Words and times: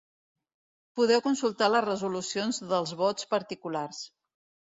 Podeu 0.99 1.21
consultar 1.25 1.67
la 1.73 1.83
resolució 1.87 2.47
dels 2.73 2.93
vots 3.05 3.31
particulars. 3.37 4.01